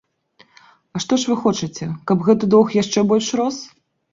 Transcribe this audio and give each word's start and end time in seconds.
А 0.95 1.01
што 1.03 1.13
ж 1.23 1.31
вы 1.31 1.35
хочаце, 1.43 1.91
каб 2.13 2.25
гэты 2.31 2.51
доўг 2.55 2.69
яшчэ 2.81 2.99
больш 3.13 3.27
рос? 3.43 3.65